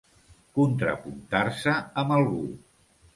Contrapuntar-se 0.59 1.75
amb 2.05 2.15
algú. 2.17 2.41